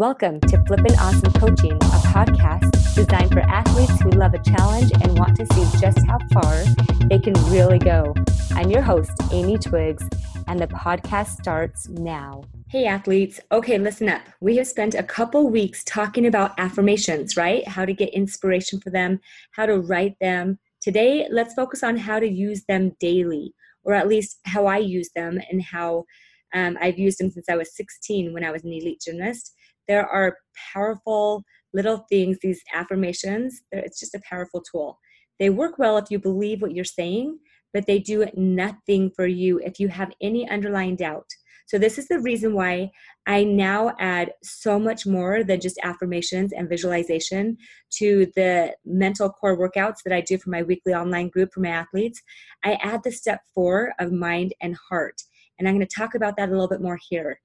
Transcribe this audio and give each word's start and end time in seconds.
Welcome 0.00 0.40
to 0.40 0.64
Flippin' 0.64 0.98
Awesome 0.98 1.30
Coaching, 1.34 1.72
a 1.72 2.00
podcast 2.08 2.94
designed 2.94 3.32
for 3.32 3.40
athletes 3.40 4.00
who 4.00 4.08
love 4.08 4.32
a 4.32 4.38
challenge 4.38 4.90
and 4.92 5.18
want 5.18 5.36
to 5.36 5.44
see 5.52 5.78
just 5.78 5.98
how 6.06 6.16
far 6.32 6.64
they 7.10 7.18
can 7.18 7.34
really 7.50 7.78
go. 7.78 8.14
I'm 8.52 8.70
your 8.70 8.80
host, 8.80 9.10
Amy 9.30 9.58
Twiggs, 9.58 10.02
and 10.48 10.58
the 10.58 10.68
podcast 10.68 11.38
starts 11.38 11.86
now. 11.90 12.44
Hey, 12.70 12.86
athletes. 12.86 13.40
Okay, 13.52 13.76
listen 13.76 14.08
up. 14.08 14.22
We 14.40 14.56
have 14.56 14.66
spent 14.66 14.94
a 14.94 15.02
couple 15.02 15.50
weeks 15.50 15.84
talking 15.84 16.24
about 16.24 16.58
affirmations, 16.58 17.36
right? 17.36 17.68
How 17.68 17.84
to 17.84 17.92
get 17.92 18.08
inspiration 18.14 18.80
for 18.80 18.88
them, 18.88 19.20
how 19.52 19.66
to 19.66 19.80
write 19.80 20.16
them. 20.18 20.58
Today, 20.80 21.28
let's 21.30 21.52
focus 21.52 21.82
on 21.82 21.98
how 21.98 22.18
to 22.20 22.26
use 22.26 22.64
them 22.66 22.96
daily, 23.00 23.52
or 23.84 23.92
at 23.92 24.08
least 24.08 24.38
how 24.46 24.64
I 24.64 24.78
use 24.78 25.10
them 25.14 25.38
and 25.50 25.62
how 25.62 26.06
um, 26.54 26.78
I've 26.80 26.98
used 26.98 27.20
them 27.20 27.30
since 27.30 27.50
I 27.50 27.56
was 27.56 27.76
16 27.76 28.32
when 28.32 28.44
I 28.44 28.50
was 28.50 28.64
an 28.64 28.72
elite 28.72 29.02
gymnast 29.04 29.52
there 29.90 30.06
are 30.06 30.36
powerful 30.72 31.42
little 31.74 32.06
things, 32.08 32.38
these 32.40 32.62
affirmations. 32.72 33.62
It's 33.72 33.98
just 33.98 34.14
a 34.14 34.20
powerful 34.30 34.62
tool. 34.70 35.00
They 35.40 35.50
work 35.50 35.78
well 35.78 35.98
if 35.98 36.12
you 36.12 36.20
believe 36.20 36.62
what 36.62 36.74
you're 36.76 36.84
saying, 36.84 37.40
but 37.74 37.86
they 37.86 37.98
do 37.98 38.24
nothing 38.36 39.10
for 39.16 39.26
you 39.26 39.58
if 39.58 39.80
you 39.80 39.88
have 39.88 40.12
any 40.22 40.48
underlying 40.48 40.94
doubt. 40.94 41.26
So, 41.66 41.76
this 41.76 41.98
is 41.98 42.06
the 42.06 42.20
reason 42.20 42.54
why 42.54 42.90
I 43.26 43.42
now 43.42 43.96
add 43.98 44.32
so 44.44 44.78
much 44.78 45.06
more 45.06 45.42
than 45.42 45.60
just 45.60 45.78
affirmations 45.82 46.52
and 46.52 46.68
visualization 46.68 47.56
to 47.98 48.30
the 48.36 48.76
mental 48.84 49.30
core 49.30 49.58
workouts 49.58 50.02
that 50.04 50.14
I 50.14 50.20
do 50.20 50.38
for 50.38 50.50
my 50.50 50.62
weekly 50.62 50.94
online 50.94 51.30
group 51.30 51.50
for 51.52 51.60
my 51.60 51.70
athletes. 51.70 52.22
I 52.64 52.74
add 52.82 53.02
the 53.02 53.12
step 53.12 53.40
four 53.54 53.92
of 53.98 54.12
mind 54.12 54.54
and 54.60 54.76
heart. 54.88 55.20
And 55.58 55.68
I'm 55.68 55.74
going 55.74 55.86
to 55.86 55.94
talk 55.94 56.14
about 56.14 56.36
that 56.36 56.48
a 56.48 56.52
little 56.52 56.68
bit 56.68 56.80
more 56.80 56.98
here. 57.08 57.40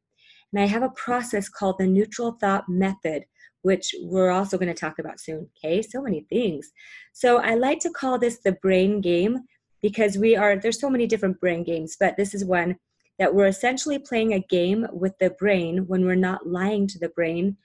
And 0.56 0.64
I 0.64 0.68
have 0.68 0.84
a 0.84 0.90
process 0.90 1.50
called 1.50 1.76
the 1.80 1.86
neutral 1.86 2.38
thought 2.40 2.70
method, 2.70 3.26
which 3.64 3.94
we're 4.04 4.32
also 4.32 4.58
going 4.58 4.74
to 4.74 4.80
talk 4.80 5.00
about 5.00 5.20
soon. 5.20 5.50
Okay, 5.58 5.82
so 5.82 6.02
many 6.02 6.26
things. 6.30 6.72
So 7.12 7.40
I 7.40 7.56
like 7.56 7.80
to 7.80 7.90
call 7.90 8.18
this 8.18 8.40
the 8.40 8.54
brain 8.54 9.02
game 9.02 9.40
because 9.82 10.18
we 10.18 10.38
are, 10.38 10.58
there's 10.58 10.80
so 10.80 10.90
many 10.90 11.08
different 11.08 11.42
brain 11.42 11.66
games, 11.66 11.98
but 12.00 12.16
this 12.16 12.34
is 12.34 12.46
one 12.46 12.78
that 13.20 13.36
we're 13.36 13.48
essentially 13.48 14.00
playing 14.00 14.34
a 14.34 14.40
game 14.40 14.88
with 14.94 15.12
the 15.20 15.32
brain 15.32 15.88
when 15.88 16.06
we're 16.06 16.16
not 16.16 16.48
lying 16.48 16.88
to 16.88 17.00
the 17.00 17.10
brain 17.10 17.58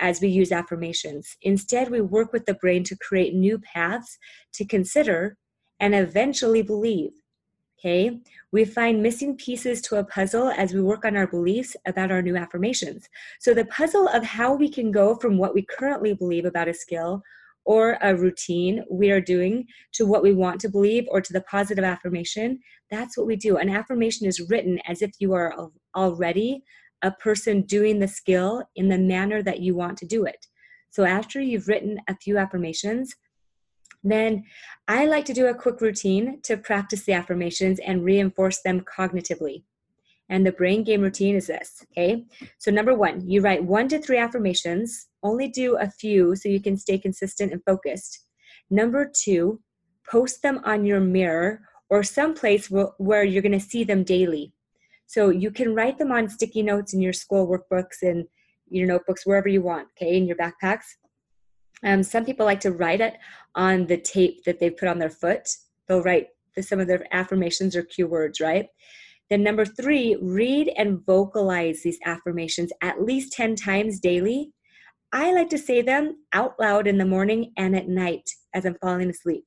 as 0.00 0.20
we 0.20 0.26
use 0.26 0.50
affirmations. 0.50 1.36
Instead, 1.42 1.92
we 1.92 2.00
work 2.00 2.32
with 2.32 2.46
the 2.46 2.54
brain 2.54 2.82
to 2.82 2.96
create 2.96 3.34
new 3.34 3.56
paths 3.60 4.18
to 4.54 4.64
consider 4.64 5.36
and 5.78 5.94
eventually 5.94 6.62
believe. 6.62 7.12
Okay, 7.84 8.20
we 8.52 8.64
find 8.64 9.02
missing 9.02 9.36
pieces 9.36 9.82
to 9.82 9.96
a 9.96 10.04
puzzle 10.04 10.50
as 10.50 10.72
we 10.72 10.80
work 10.80 11.04
on 11.04 11.16
our 11.16 11.26
beliefs 11.26 11.74
about 11.84 12.12
our 12.12 12.22
new 12.22 12.36
affirmations. 12.36 13.08
So, 13.40 13.54
the 13.54 13.64
puzzle 13.64 14.06
of 14.06 14.22
how 14.22 14.54
we 14.54 14.68
can 14.68 14.92
go 14.92 15.16
from 15.16 15.36
what 15.36 15.52
we 15.52 15.66
currently 15.68 16.14
believe 16.14 16.44
about 16.44 16.68
a 16.68 16.74
skill 16.74 17.24
or 17.64 17.98
a 18.00 18.14
routine 18.14 18.84
we 18.88 19.10
are 19.10 19.20
doing 19.20 19.66
to 19.94 20.06
what 20.06 20.22
we 20.22 20.32
want 20.32 20.60
to 20.60 20.68
believe 20.68 21.06
or 21.10 21.20
to 21.20 21.32
the 21.32 21.40
positive 21.40 21.84
affirmation, 21.84 22.60
that's 22.88 23.18
what 23.18 23.26
we 23.26 23.34
do. 23.34 23.56
An 23.56 23.68
affirmation 23.68 24.28
is 24.28 24.48
written 24.48 24.78
as 24.86 25.02
if 25.02 25.10
you 25.18 25.32
are 25.32 25.52
already 25.96 26.62
a 27.02 27.10
person 27.10 27.62
doing 27.62 27.98
the 27.98 28.06
skill 28.06 28.62
in 28.76 28.88
the 28.88 28.98
manner 28.98 29.42
that 29.42 29.58
you 29.58 29.74
want 29.74 29.98
to 29.98 30.06
do 30.06 30.24
it. 30.24 30.46
So, 30.90 31.02
after 31.02 31.40
you've 31.40 31.66
written 31.66 31.98
a 32.06 32.16
few 32.16 32.38
affirmations, 32.38 33.12
then 34.02 34.44
I 34.88 35.06
like 35.06 35.24
to 35.26 35.34
do 35.34 35.46
a 35.46 35.54
quick 35.54 35.80
routine 35.80 36.40
to 36.42 36.56
practice 36.56 37.04
the 37.04 37.12
affirmations 37.12 37.78
and 37.78 38.04
reinforce 38.04 38.60
them 38.62 38.80
cognitively. 38.80 39.62
And 40.28 40.46
the 40.46 40.52
brain 40.52 40.82
game 40.82 41.02
routine 41.02 41.36
is 41.36 41.46
this, 41.46 41.84
okay? 41.90 42.24
So, 42.58 42.70
number 42.70 42.94
one, 42.94 43.28
you 43.28 43.42
write 43.42 43.64
one 43.64 43.88
to 43.88 43.98
three 43.98 44.16
affirmations, 44.18 45.08
only 45.22 45.48
do 45.48 45.76
a 45.76 45.90
few 45.90 46.34
so 46.36 46.48
you 46.48 46.60
can 46.60 46.76
stay 46.76 46.98
consistent 46.98 47.52
and 47.52 47.62
focused. 47.64 48.20
Number 48.70 49.10
two, 49.14 49.60
post 50.10 50.42
them 50.42 50.60
on 50.64 50.84
your 50.84 51.00
mirror 51.00 51.60
or 51.90 52.02
someplace 52.02 52.70
where 52.70 53.24
you're 53.24 53.42
gonna 53.42 53.60
see 53.60 53.84
them 53.84 54.04
daily. 54.04 54.54
So, 55.06 55.28
you 55.28 55.50
can 55.50 55.74
write 55.74 55.98
them 55.98 56.10
on 56.10 56.28
sticky 56.28 56.62
notes 56.62 56.94
in 56.94 57.02
your 57.02 57.12
school 57.12 57.46
workbooks 57.46 58.00
and 58.00 58.26
your 58.70 58.86
notebooks, 58.86 59.26
wherever 59.26 59.48
you 59.48 59.60
want, 59.60 59.88
okay, 59.96 60.16
in 60.16 60.26
your 60.26 60.36
backpacks. 60.36 60.84
Um, 61.84 62.02
some 62.02 62.24
people 62.24 62.46
like 62.46 62.60
to 62.60 62.72
write 62.72 63.00
it 63.00 63.16
on 63.54 63.86
the 63.86 63.96
tape 63.96 64.44
that 64.44 64.60
they 64.60 64.70
put 64.70 64.88
on 64.88 64.98
their 64.98 65.10
foot. 65.10 65.48
They'll 65.88 66.02
write 66.02 66.28
the, 66.54 66.62
some 66.62 66.80
of 66.80 66.86
their 66.86 67.06
affirmations 67.12 67.74
or 67.74 67.82
keywords, 67.82 68.40
right? 68.40 68.66
Then, 69.30 69.42
number 69.42 69.64
three, 69.64 70.16
read 70.20 70.70
and 70.76 71.04
vocalize 71.06 71.82
these 71.82 71.98
affirmations 72.04 72.70
at 72.82 73.02
least 73.02 73.32
10 73.32 73.56
times 73.56 73.98
daily. 73.98 74.52
I 75.12 75.32
like 75.32 75.48
to 75.50 75.58
say 75.58 75.82
them 75.82 76.18
out 76.32 76.54
loud 76.60 76.86
in 76.86 76.98
the 76.98 77.04
morning 77.04 77.52
and 77.56 77.76
at 77.76 77.88
night 77.88 78.28
as 78.54 78.64
I'm 78.64 78.76
falling 78.80 79.10
asleep. 79.10 79.44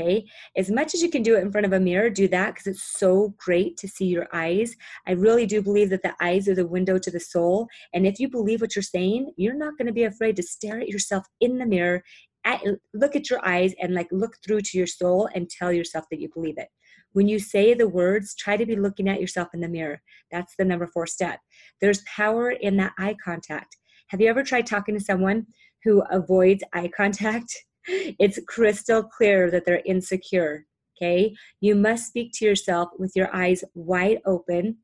Okay, 0.00 0.24
as 0.56 0.70
much 0.70 0.94
as 0.94 1.02
you 1.02 1.10
can 1.10 1.22
do 1.22 1.36
it 1.36 1.42
in 1.42 1.50
front 1.50 1.66
of 1.66 1.72
a 1.72 1.80
mirror, 1.80 2.08
do 2.08 2.28
that 2.28 2.54
because 2.54 2.68
it's 2.68 2.98
so 2.98 3.34
great 3.36 3.76
to 3.78 3.88
see 3.88 4.04
your 4.04 4.28
eyes. 4.32 4.76
I 5.08 5.12
really 5.12 5.44
do 5.44 5.60
believe 5.60 5.90
that 5.90 6.02
the 6.02 6.14
eyes 6.20 6.46
are 6.46 6.54
the 6.54 6.66
window 6.66 6.98
to 6.98 7.10
the 7.10 7.18
soul. 7.18 7.66
And 7.92 8.06
if 8.06 8.20
you 8.20 8.28
believe 8.28 8.60
what 8.60 8.76
you're 8.76 8.82
saying, 8.82 9.32
you're 9.36 9.58
not 9.58 9.76
going 9.76 9.86
to 9.86 9.92
be 9.92 10.04
afraid 10.04 10.36
to 10.36 10.42
stare 10.42 10.80
at 10.80 10.88
yourself 10.88 11.26
in 11.40 11.58
the 11.58 11.66
mirror, 11.66 12.04
at, 12.44 12.62
look 12.94 13.16
at 13.16 13.28
your 13.28 13.44
eyes, 13.44 13.74
and 13.82 13.92
like 13.92 14.06
look 14.12 14.36
through 14.46 14.60
to 14.60 14.78
your 14.78 14.86
soul 14.86 15.28
and 15.34 15.50
tell 15.50 15.72
yourself 15.72 16.04
that 16.10 16.20
you 16.20 16.28
believe 16.32 16.58
it. 16.58 16.68
When 17.12 17.26
you 17.26 17.40
say 17.40 17.74
the 17.74 17.88
words, 17.88 18.36
try 18.36 18.56
to 18.56 18.66
be 18.66 18.76
looking 18.76 19.08
at 19.08 19.20
yourself 19.20 19.48
in 19.52 19.60
the 19.60 19.68
mirror. 19.68 20.00
That's 20.30 20.54
the 20.56 20.64
number 20.64 20.86
four 20.86 21.08
step. 21.08 21.40
There's 21.80 22.02
power 22.02 22.50
in 22.50 22.76
that 22.76 22.92
eye 22.98 23.16
contact. 23.24 23.76
Have 24.08 24.20
you 24.20 24.28
ever 24.28 24.44
tried 24.44 24.66
talking 24.66 24.94
to 24.94 25.04
someone 25.04 25.46
who 25.82 26.02
avoids 26.10 26.62
eye 26.72 26.90
contact? 26.96 27.52
it's 27.88 28.38
crystal 28.46 29.02
clear 29.02 29.50
that 29.50 29.64
they're 29.64 29.82
insecure. 29.84 30.66
Okay. 30.96 31.34
You 31.60 31.74
must 31.74 32.08
speak 32.08 32.32
to 32.34 32.44
yourself 32.44 32.88
with 32.98 33.12
your 33.14 33.34
eyes 33.34 33.64
wide 33.74 34.18
open. 34.26 34.78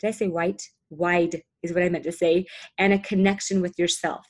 Did 0.00 0.08
I 0.08 0.10
say 0.10 0.28
white? 0.28 0.62
Wide 0.90 1.42
is 1.62 1.72
what 1.72 1.82
I 1.82 1.88
meant 1.88 2.04
to 2.04 2.12
say, 2.12 2.46
and 2.78 2.92
a 2.92 2.98
connection 2.98 3.60
with 3.60 3.78
yourself. 3.78 4.26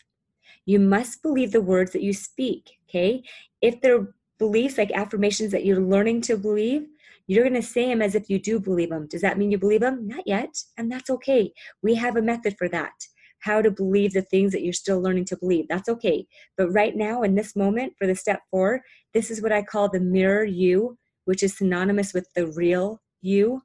You 0.66 0.78
must 0.78 1.22
believe 1.22 1.52
the 1.52 1.60
words 1.60 1.92
that 1.92 2.02
you 2.02 2.12
speak. 2.12 2.70
Okay. 2.88 3.22
If 3.60 3.80
they're 3.80 4.14
beliefs 4.38 4.78
like 4.78 4.90
affirmations 4.92 5.52
that 5.52 5.64
you're 5.64 5.80
learning 5.80 6.20
to 6.22 6.36
believe, 6.36 6.86
you're 7.26 7.44
going 7.48 7.60
to 7.60 7.66
say 7.66 7.86
them 7.86 8.02
as 8.02 8.14
if 8.14 8.28
you 8.28 8.38
do 8.38 8.58
believe 8.58 8.90
them. 8.90 9.06
Does 9.08 9.22
that 9.22 9.38
mean 9.38 9.50
you 9.50 9.58
believe 9.58 9.80
them? 9.80 10.08
Not 10.08 10.26
yet. 10.26 10.54
And 10.76 10.90
that's 10.90 11.10
okay. 11.10 11.52
We 11.82 11.94
have 11.94 12.16
a 12.16 12.22
method 12.22 12.56
for 12.58 12.68
that 12.68 12.92
how 13.42 13.60
to 13.60 13.70
believe 13.70 14.12
the 14.12 14.22
things 14.22 14.52
that 14.52 14.62
you're 14.62 14.72
still 14.72 15.00
learning 15.00 15.24
to 15.26 15.36
believe. 15.36 15.66
That's 15.68 15.88
okay. 15.88 16.26
But 16.56 16.70
right 16.70 16.96
now, 16.96 17.22
in 17.22 17.34
this 17.34 17.56
moment, 17.56 17.94
for 17.98 18.06
the 18.06 18.14
step 18.14 18.40
four, 18.50 18.82
this 19.12 19.30
is 19.30 19.42
what 19.42 19.52
I 19.52 19.62
call 19.62 19.88
the 19.88 20.00
mirror 20.00 20.44
you, 20.44 20.96
which 21.24 21.42
is 21.42 21.58
synonymous 21.58 22.14
with 22.14 22.32
the 22.34 22.46
real 22.46 23.02
you. 23.20 23.62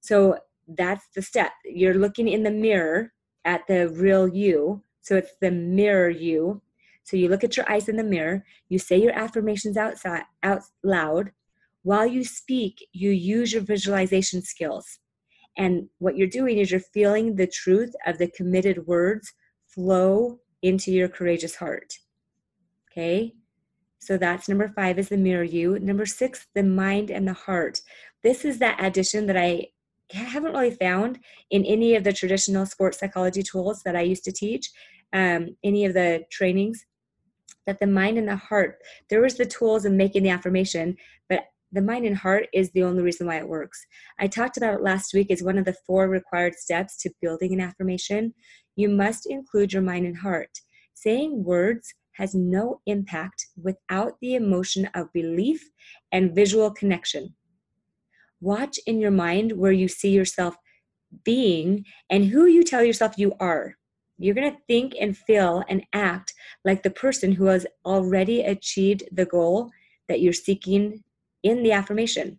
So 0.00 0.38
that's 0.66 1.06
the 1.14 1.20
step. 1.20 1.52
You're 1.64 1.94
looking 1.94 2.28
in 2.28 2.42
the 2.42 2.50
mirror 2.50 3.12
at 3.44 3.66
the 3.68 3.90
real 3.90 4.26
you. 4.26 4.82
So 5.02 5.16
it's 5.16 5.34
the 5.40 5.50
mirror 5.50 6.08
you. 6.08 6.62
So 7.04 7.16
you 7.16 7.28
look 7.28 7.44
at 7.44 7.56
your 7.56 7.70
eyes 7.70 7.88
in 7.88 7.96
the 7.96 8.04
mirror, 8.04 8.44
you 8.68 8.78
say 8.78 8.96
your 8.96 9.12
affirmations 9.12 9.76
outside 9.76 10.22
out 10.42 10.62
loud. 10.82 11.32
While 11.82 12.06
you 12.06 12.24
speak, 12.24 12.86
you 12.92 13.10
use 13.10 13.52
your 13.52 13.62
visualization 13.62 14.40
skills. 14.42 14.98
And 15.60 15.90
what 15.98 16.16
you're 16.16 16.26
doing 16.26 16.56
is 16.56 16.70
you're 16.70 16.80
feeling 16.80 17.36
the 17.36 17.46
truth 17.46 17.94
of 18.06 18.16
the 18.16 18.28
committed 18.28 18.86
words 18.86 19.30
flow 19.66 20.40
into 20.62 20.90
your 20.90 21.06
courageous 21.06 21.54
heart. 21.54 21.92
Okay? 22.90 23.34
So 23.98 24.16
that's 24.16 24.48
number 24.48 24.72
five 24.74 24.98
is 24.98 25.10
the 25.10 25.18
mirror 25.18 25.44
you. 25.44 25.78
Number 25.78 26.06
six, 26.06 26.46
the 26.54 26.62
mind 26.62 27.10
and 27.10 27.28
the 27.28 27.34
heart. 27.34 27.82
This 28.22 28.46
is 28.46 28.58
that 28.60 28.82
addition 28.82 29.26
that 29.26 29.36
I 29.36 29.66
haven't 30.12 30.54
really 30.54 30.70
found 30.70 31.18
in 31.50 31.66
any 31.66 31.94
of 31.94 32.04
the 32.04 32.14
traditional 32.14 32.64
sports 32.64 32.98
psychology 32.98 33.42
tools 33.42 33.82
that 33.82 33.94
I 33.94 34.00
used 34.00 34.24
to 34.24 34.32
teach, 34.32 34.70
um, 35.12 35.58
any 35.62 35.84
of 35.84 35.92
the 35.92 36.24
trainings. 36.30 36.86
That 37.66 37.80
the 37.80 37.86
mind 37.86 38.16
and 38.16 38.26
the 38.26 38.36
heart, 38.36 38.78
there 39.10 39.20
was 39.20 39.34
the 39.34 39.44
tools 39.44 39.84
in 39.84 39.94
making 39.94 40.22
the 40.22 40.30
affirmation, 40.30 40.96
but 41.28 41.44
the 41.72 41.82
mind 41.82 42.04
and 42.04 42.16
heart 42.16 42.46
is 42.52 42.70
the 42.72 42.82
only 42.82 43.02
reason 43.02 43.26
why 43.26 43.36
it 43.36 43.48
works. 43.48 43.84
I 44.18 44.26
talked 44.26 44.56
about 44.56 44.74
it 44.74 44.82
last 44.82 45.14
week 45.14 45.30
as 45.30 45.42
one 45.42 45.58
of 45.58 45.64
the 45.64 45.76
four 45.86 46.08
required 46.08 46.54
steps 46.54 46.96
to 46.98 47.10
building 47.22 47.52
an 47.52 47.60
affirmation. 47.60 48.34
You 48.76 48.88
must 48.88 49.26
include 49.30 49.72
your 49.72 49.82
mind 49.82 50.06
and 50.06 50.16
heart. 50.16 50.50
Saying 50.94 51.44
words 51.44 51.94
has 52.12 52.34
no 52.34 52.80
impact 52.86 53.46
without 53.62 54.14
the 54.20 54.34
emotion 54.34 54.90
of 54.94 55.12
belief 55.12 55.62
and 56.12 56.34
visual 56.34 56.70
connection. 56.70 57.34
Watch 58.40 58.78
in 58.86 59.00
your 59.00 59.10
mind 59.10 59.52
where 59.52 59.72
you 59.72 59.86
see 59.86 60.10
yourself 60.10 60.56
being 61.24 61.84
and 62.10 62.26
who 62.26 62.46
you 62.46 62.62
tell 62.62 62.82
yourself 62.82 63.14
you 63.16 63.34
are. 63.38 63.76
You're 64.18 64.34
going 64.34 64.52
to 64.52 64.58
think 64.66 64.94
and 65.00 65.16
feel 65.16 65.64
and 65.68 65.82
act 65.92 66.34
like 66.64 66.82
the 66.82 66.90
person 66.90 67.32
who 67.32 67.46
has 67.46 67.66
already 67.84 68.42
achieved 68.42 69.04
the 69.12 69.24
goal 69.24 69.70
that 70.08 70.20
you're 70.20 70.32
seeking 70.32 71.02
in 71.42 71.62
the 71.62 71.72
affirmation. 71.72 72.38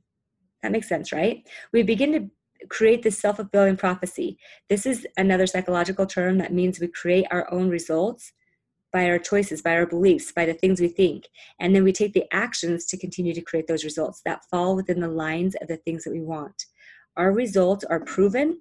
That 0.61 0.71
makes 0.71 0.87
sense, 0.87 1.11
right? 1.11 1.47
We 1.73 1.83
begin 1.83 2.11
to 2.13 2.29
create 2.69 3.01
this 3.01 3.17
self-fulfilling 3.17 3.77
prophecy 3.77 4.37
this 4.69 4.85
is 4.85 5.07
another 5.17 5.47
psychological 5.47 6.05
term 6.05 6.37
that 6.37 6.53
means 6.53 6.79
we 6.79 6.87
create 6.87 7.25
our 7.31 7.51
own 7.51 7.69
results 7.69 8.33
by 8.93 9.09
our 9.09 9.17
choices 9.17 9.63
by 9.63 9.73
our 9.73 9.87
beliefs 9.87 10.31
by 10.31 10.45
the 10.45 10.53
things 10.53 10.79
we 10.79 10.87
think 10.87 11.27
and 11.59 11.75
then 11.75 11.83
we 11.83 11.91
take 11.91 12.13
the 12.13 12.25
actions 12.31 12.85
to 12.85 12.97
continue 12.97 13.33
to 13.33 13.41
create 13.41 13.65
those 13.65 13.83
results 13.83 14.21
that 14.25 14.45
fall 14.45 14.75
within 14.75 14.99
the 14.99 15.07
lines 15.07 15.55
of 15.59 15.67
the 15.67 15.77
things 15.77 16.03
that 16.03 16.11
we 16.11 16.21
want 16.21 16.65
our 17.17 17.31
results 17.31 17.83
are 17.85 18.01
proven 18.01 18.59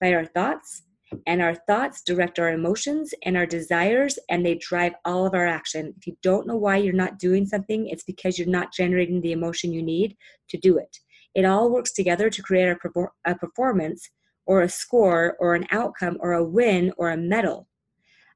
by 0.00 0.12
our 0.14 0.24
thoughts 0.24 0.84
and 1.26 1.42
our 1.42 1.54
thoughts 1.54 2.02
direct 2.02 2.38
our 2.38 2.50
emotions 2.50 3.12
and 3.24 3.36
our 3.36 3.46
desires 3.46 4.18
and 4.30 4.44
they 4.44 4.54
drive 4.56 4.92
all 5.04 5.26
of 5.26 5.34
our 5.34 5.46
action 5.46 5.94
if 5.96 6.06
you 6.06 6.16
don't 6.22 6.46
know 6.46 6.56
why 6.56 6.76
you're 6.76 6.92
not 6.92 7.18
doing 7.18 7.46
something 7.46 7.88
it's 7.88 8.04
because 8.04 8.38
you're 8.38 8.48
not 8.48 8.72
generating 8.72 9.20
the 9.20 9.32
emotion 9.32 9.72
you 9.72 9.82
need 9.82 10.16
to 10.48 10.56
do 10.58 10.78
it 10.78 10.98
it 11.34 11.44
all 11.44 11.70
works 11.70 11.92
together 11.92 12.28
to 12.30 12.42
create 12.42 12.68
a, 12.68 13.06
a 13.24 13.34
performance 13.34 14.10
or 14.46 14.62
a 14.62 14.68
score 14.68 15.36
or 15.38 15.54
an 15.54 15.66
outcome 15.70 16.16
or 16.20 16.32
a 16.32 16.44
win 16.44 16.92
or 16.96 17.10
a 17.10 17.16
medal. 17.16 17.68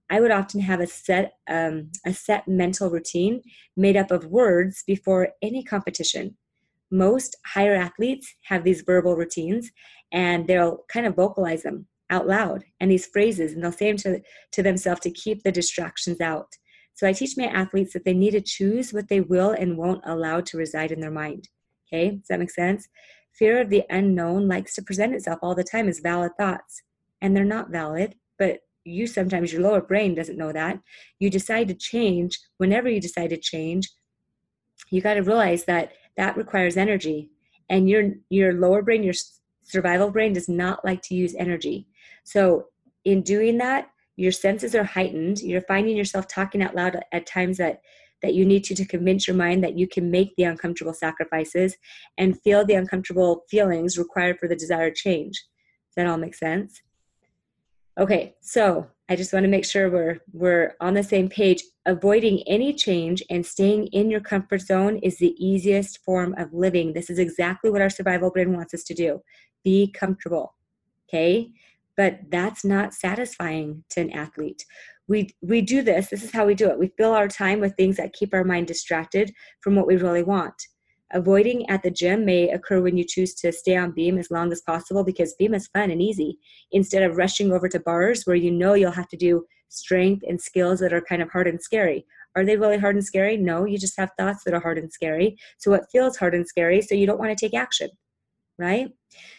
I 0.09 0.21
would 0.21 0.31
often 0.31 0.61
have 0.61 0.81
a 0.81 0.87
set 0.87 1.33
um, 1.51 1.91
a 2.07 2.13
set 2.13 2.47
mental 2.47 2.91
routine 2.91 3.43
made 3.77 3.97
up 3.97 4.11
of 4.11 4.27
words 4.27 4.85
before 4.87 5.31
any 5.43 5.65
competition. 5.65 6.37
Most 6.93 7.37
higher 7.45 7.75
athletes 7.75 8.33
have 8.45 8.63
these 8.63 8.83
verbal 8.83 9.17
routines 9.17 9.73
and 10.13 10.47
they'll 10.47 10.85
kind 10.89 11.07
of 11.07 11.17
vocalize 11.17 11.65
them 11.65 11.89
out 12.11 12.27
loud 12.27 12.65
and 12.81 12.91
these 12.91 13.07
phrases 13.07 13.53
and 13.53 13.63
they'll 13.63 13.73
say 13.73 13.91
them 13.91 13.97
to, 13.97 14.21
to 14.53 14.63
themselves 14.63 15.01
to 15.01 15.11
keep 15.11 15.43
the 15.43 15.53
distractions 15.53 16.21
out. 16.21 16.49
So 16.95 17.07
I 17.07 17.13
teach 17.13 17.37
my 17.37 17.45
athletes 17.45 17.93
that 17.93 18.05
they 18.05 18.15
need 18.15 18.31
to 18.31 18.41
choose 18.41 18.93
what 18.93 19.09
they 19.09 19.21
will 19.21 19.51
and 19.51 19.77
won't 19.77 20.03
allow 20.07 20.41
to 20.41 20.57
reside 20.57 20.93
in 20.93 21.01
their 21.01 21.11
mind. 21.11 21.49
Okay, 21.87 22.11
does 22.17 22.29
that 22.29 22.41
make 22.41 22.51
sense? 22.51 22.89
Fear 23.33 23.61
of 23.61 23.71
the 23.71 23.85
unknown 23.91 24.49
likes 24.49 24.75
to 24.75 24.83
present 24.83 25.15
itself 25.15 25.39
all 25.43 25.55
the 25.55 25.63
time 25.63 25.89
as 25.89 26.01
valid 26.01 26.33
thoughts, 26.39 26.83
and 27.21 27.37
they're 27.37 27.45
not 27.45 27.71
valid, 27.71 28.15
but 28.39 28.61
you 28.85 29.07
sometimes, 29.07 29.53
your 29.53 29.63
lower 29.63 29.83
brain 29.83 30.15
doesn't 30.15 30.39
know 30.39 30.53
that. 30.53 30.81
You 31.19 31.29
decide 31.29 31.69
to 31.69 31.75
change. 31.75 32.39
Whenever 32.57 32.89
you 32.89 33.01
decide 33.01 33.31
to 33.31 33.37
change, 33.37 33.91
you 34.91 35.03
got 35.03 35.15
to 35.15 35.23
realize 35.23 35.65
that 35.65 35.93
that 36.17 36.37
requires 36.37 36.77
energy, 36.77 37.31
and 37.69 37.91
your 37.91 38.13
your 38.31 38.55
lower 38.55 38.81
brain, 38.81 39.03
your 39.03 39.15
survival 39.65 40.11
brain, 40.11 40.33
does 40.33 40.49
not 40.49 40.85
like 40.85 41.03
to 41.03 41.15
use 41.15 41.35
energy. 41.35 41.89
So, 42.27 42.67
in 43.05 43.23
doing 43.23 43.59
that, 43.59 43.89
your 44.17 44.33
senses 44.33 44.75
are 44.75 44.83
heightened. 44.83 45.41
You're 45.41 45.61
finding 45.61 45.97
yourself 45.97 46.27
talking 46.27 46.61
out 46.61 46.75
loud 46.75 46.99
at 47.13 47.27
times 47.27 47.59
that 47.59 47.81
that 48.23 48.35
you 48.35 48.45
need 48.45 48.65
to 48.65 48.75
to 48.75 48.85
convince 48.85 49.29
your 49.29 49.37
mind 49.37 49.63
that 49.63 49.79
you 49.79 49.87
can 49.87 50.11
make 50.11 50.35
the 50.37 50.45
uncomfortable 50.45 50.95
sacrifices 50.95 51.77
and 52.19 52.41
feel 52.43 52.65
the 52.65 52.75
uncomfortable 52.75 53.45
feelings 53.49 53.99
required 53.99 54.39
for 54.41 54.49
the 54.49 54.57
desired 54.57 54.97
change. 54.97 55.35
Does 55.35 55.97
that 55.97 56.07
all 56.07 56.17
make 56.17 56.35
sense? 56.35 56.83
Okay, 57.99 58.35
so 58.41 58.89
I 59.09 59.15
just 59.15 59.33
want 59.33 59.45
to 59.45 59.51
make 59.51 59.65
sure 59.65 59.89
we're 59.89 60.19
we're 60.33 60.75
on 60.81 60.95
the 60.95 61.05
same 61.05 61.29
page. 61.29 61.63
Avoiding 61.85 62.43
any 62.49 62.75
change 62.75 63.23
and 63.31 63.47
staying 63.47 63.87
in 63.89 64.11
your 64.11 64.21
comfort 64.21 64.63
zone 64.63 64.97
is 64.99 65.19
the 65.19 65.37
easiest 65.39 66.03
form 66.05 66.35
of 66.39 66.53
living. 66.53 66.93
This 66.93 67.09
is 67.09 67.21
exactly 67.21 67.71
what 67.71 67.83
our 67.83 67.91
survival 67.91 68.33
brain 68.33 68.53
wants 68.53 68.75
us 68.75 68.83
to 68.85 68.95
do. 68.95 69.21
Be 69.63 69.93
comfortable. 69.93 70.55
Okay? 71.09 71.53
But 71.97 72.21
that's 72.31 72.65
not 72.65 72.95
satisfying 72.95 73.85
to 73.91 74.01
an 74.01 74.11
athlete. 74.11 74.65
We 75.09 75.31
we 75.41 75.61
do 75.63 75.83
this 75.83 76.09
this 76.09 76.25
is 76.25 76.33
how 76.33 76.47
we 76.47 76.55
do 76.55 76.69
it. 76.69 76.79
We 76.79 76.93
fill 76.97 77.13
our 77.13 77.29
time 77.29 77.61
with 77.61 77.77
things 77.77 77.97
that 77.97 78.13
keep 78.13 78.35
our 78.35 78.45
mind 78.45 78.67
distracted 78.67 79.33
from 79.63 79.77
what 79.77 79.87
we 79.87 79.97
really 79.97 80.23
want. 80.23 80.55
Avoiding 81.13 81.69
at 81.71 81.83
the 81.83 81.91
gym 81.91 82.25
may 82.25 82.51
occur 82.51 82.81
when 82.81 82.97
you 82.97 83.05
choose 83.05 83.33
to 83.37 83.53
stay 83.53 83.77
on 83.77 83.93
beam 83.93 84.19
as 84.19 84.31
long 84.31 84.51
as 84.51 84.61
possible 84.63 85.05
because 85.05 85.37
beam 85.39 85.55
is 85.55 85.69
fun 85.69 85.91
and 85.91 86.03
easy. 86.03 86.39
Instead 86.73 87.05
of 87.05 87.17
rushing 87.17 87.53
over 87.53 87.69
to 87.69 87.79
bars 87.79 88.25
where 88.25 88.37
you 88.37 88.51
know 88.51 88.75
you'll 88.75 88.91
have 88.91 89.09
to 89.09 89.17
do 89.17 89.45
strength 89.69 90.25
and 90.29 90.41
skills 90.41 90.81
that 90.81 90.93
are 90.93 91.01
kind 91.01 91.23
of 91.23 91.31
hard 91.31 91.47
and 91.47 91.63
scary. 91.63 92.05
Are 92.35 92.45
they 92.45 92.57
really 92.57 92.79
hard 92.79 92.97
and 92.97 93.05
scary? 93.05 93.37
No 93.37 93.65
you 93.65 93.79
just 93.79 93.99
have 93.99 94.11
thoughts 94.19 94.43
that 94.45 94.55
are 94.55 94.61
hard 94.61 94.79
and 94.79 94.93
scary. 94.93 95.37
So 95.59 95.73
it 95.75 95.87
feels 95.93 96.17
hard 96.17 96.35
and 96.35 96.47
scary? 96.47 96.83
So 96.83 96.95
you 96.97 97.07
don't 97.07 97.21
want 97.21 97.37
to 97.37 97.47
take 97.47 97.55
action 97.55 97.91
right 98.59 98.93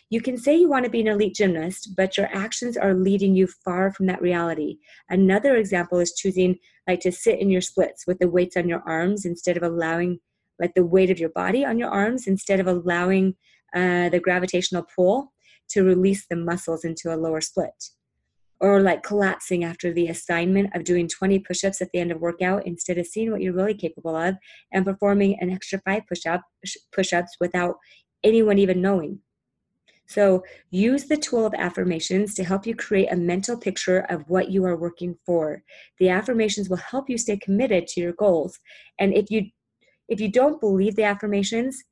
you 0.09 0.21
can 0.21 0.37
say 0.37 0.55
you 0.55 0.69
want 0.69 0.85
to 0.85 0.91
be 0.91 1.01
an 1.01 1.07
elite 1.07 1.35
gymnast, 1.35 1.95
but 1.95 2.17
your 2.17 2.27
actions 2.27 2.77
are 2.77 2.93
leading 2.93 3.35
you 3.35 3.47
far 3.47 3.91
from 3.91 4.05
that 4.05 4.21
reality. 4.21 4.77
Another 5.09 5.57
example 5.57 5.99
is 5.99 6.13
choosing 6.13 6.57
like 6.87 7.01
to 7.01 7.11
sit 7.11 7.39
in 7.39 7.49
your 7.49 7.61
splits 7.61 8.07
with 8.07 8.19
the 8.19 8.29
weights 8.29 8.55
on 8.55 8.69
your 8.69 8.81
arms 8.87 9.25
instead 9.25 9.57
of 9.57 9.63
allowing 9.63 10.19
like 10.59 10.73
the 10.73 10.85
weight 10.85 11.11
of 11.11 11.19
your 11.19 11.29
body 11.29 11.65
on 11.65 11.77
your 11.77 11.89
arms 11.89 12.25
instead 12.25 12.59
of 12.59 12.67
allowing 12.67 13.35
uh, 13.75 14.09
the 14.09 14.19
gravitational 14.19 14.87
pull 14.95 15.33
to 15.69 15.83
release 15.83 16.25
the 16.27 16.35
muscles 16.35 16.85
into 16.85 17.13
a 17.13 17.17
lower 17.17 17.41
split 17.41 17.89
or 18.59 18.81
like 18.81 19.03
collapsing 19.03 19.63
after 19.63 19.93
the 19.93 20.07
assignment 20.07 20.75
of 20.75 20.83
doing 20.83 21.07
20 21.07 21.39
push-ups 21.39 21.81
at 21.81 21.89
the 21.91 21.99
end 21.99 22.11
of 22.11 22.21
workout 22.21 22.65
instead 22.65 22.97
of 22.97 23.05
seeing 23.05 23.29
what 23.29 23.41
you're 23.41 23.53
really 23.53 23.73
capable 23.73 24.15
of 24.15 24.35
and 24.71 24.85
performing 24.85 25.37
an 25.41 25.51
extra 25.51 25.79
five 25.85 26.01
push-up 26.07 26.41
push-ups 26.91 27.35
without 27.39 27.75
anyone 28.23 28.57
even 28.57 28.81
knowing 28.81 29.19
so 30.07 30.43
use 30.71 31.05
the 31.05 31.17
tool 31.17 31.45
of 31.45 31.53
affirmations 31.53 32.33
to 32.35 32.43
help 32.43 32.65
you 32.65 32.75
create 32.75 33.11
a 33.11 33.17
mental 33.17 33.57
picture 33.57 33.99
of 34.09 34.23
what 34.29 34.49
you 34.49 34.63
are 34.65 34.77
working 34.77 35.17
for. 35.25 35.63
The 35.99 36.09
affirmations 36.09 36.69
will 36.69 36.77
help 36.77 37.09
you 37.09 37.17
stay 37.17 37.37
committed 37.37 37.87
to 37.87 38.01
your 38.01 38.13
goals. 38.13 38.59
And 38.97 39.13
if 39.13 39.29
you 39.29 39.47
if 40.07 40.21
you 40.21 40.31
don't 40.31 40.61
believe 40.61 40.95
the 40.95 41.03
affirmations, 41.03 41.83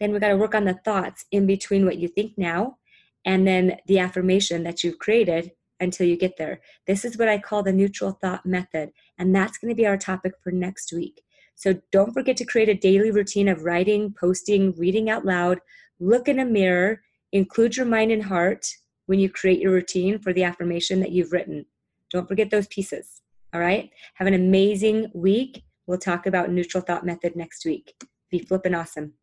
then 0.00 0.12
we 0.12 0.18
got 0.18 0.28
to 0.28 0.36
work 0.36 0.56
on 0.56 0.64
the 0.64 0.80
thoughts 0.84 1.24
in 1.30 1.46
between 1.46 1.84
what 1.84 1.98
you 1.98 2.08
think 2.08 2.36
now 2.36 2.78
and 3.24 3.46
then 3.46 3.76
the 3.86 4.00
affirmation 4.00 4.64
that 4.64 4.82
you've 4.82 4.98
created 4.98 5.52
until 5.78 6.08
you 6.08 6.16
get 6.16 6.36
there. 6.36 6.60
This 6.88 7.04
is 7.04 7.16
what 7.16 7.28
I 7.28 7.38
call 7.38 7.62
the 7.62 7.72
neutral 7.72 8.18
thought 8.20 8.44
method, 8.44 8.90
and 9.18 9.32
that's 9.32 9.58
going 9.58 9.68
to 9.68 9.76
be 9.76 9.86
our 9.86 9.96
topic 9.96 10.32
for 10.42 10.50
next 10.50 10.92
week. 10.92 11.22
So 11.58 11.74
don't 11.92 12.14
forget 12.14 12.38
to 12.38 12.46
create 12.46 12.70
a 12.70 12.74
daily 12.74 13.10
routine 13.10 13.48
of 13.48 13.64
writing, 13.64 14.14
posting, 14.18 14.72
reading 14.78 15.10
out 15.10 15.26
loud, 15.26 15.60
look 16.00 16.28
in 16.28 16.38
a 16.38 16.44
mirror, 16.46 17.02
Include 17.32 17.76
your 17.76 17.86
mind 17.86 18.10
and 18.10 18.22
heart 18.22 18.66
when 19.06 19.18
you 19.18 19.28
create 19.28 19.60
your 19.60 19.72
routine 19.72 20.18
for 20.18 20.32
the 20.32 20.44
affirmation 20.44 21.00
that 21.00 21.12
you've 21.12 21.32
written. 21.32 21.66
Don't 22.10 22.26
forget 22.28 22.50
those 22.50 22.66
pieces. 22.68 23.22
All 23.52 23.60
right. 23.60 23.90
Have 24.14 24.26
an 24.26 24.34
amazing 24.34 25.10
week. 25.14 25.64
We'll 25.86 25.98
talk 25.98 26.26
about 26.26 26.50
neutral 26.50 26.82
thought 26.82 27.04
method 27.04 27.36
next 27.36 27.64
week. 27.64 27.94
Be 28.30 28.38
flipping 28.38 28.74
awesome. 28.74 29.14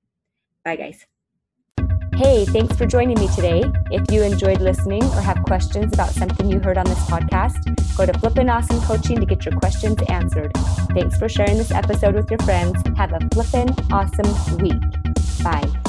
Bye, 0.64 0.76
guys. 0.76 1.06
Hey, 2.16 2.46
thanks 2.46 2.78
for 2.78 2.86
joining 2.86 3.20
me 3.20 3.28
today. 3.36 3.62
If 3.92 4.10
you 4.10 4.24
enjoyed 4.24 4.62
listening 4.62 5.04
or 5.04 5.20
have 5.20 5.44
questions 5.44 5.94
about 5.94 6.12
something 6.12 6.50
you 6.50 6.60
heard 6.60 6.78
on 6.78 6.86
this 6.86 7.00
podcast, 7.10 7.76
go 7.98 8.06
to 8.06 8.18
Flippin' 8.20 8.50
Awesome 8.50 8.80
Coaching 8.84 9.20
to 9.20 9.26
get 9.26 9.44
your 9.44 9.60
questions 9.60 10.02
answered. 10.08 10.54
Thanks 10.94 11.18
for 11.18 11.28
sharing 11.28 11.58
this 11.58 11.72
episode 11.72 12.16
with 12.16 12.32
your 12.32 12.40
friends. 12.40 12.82
Have 12.96 13.12
a 13.12 13.20
flippin' 13.34 13.76
awesome 13.92 14.58
week. 14.60 14.82
Bye. 15.44 15.85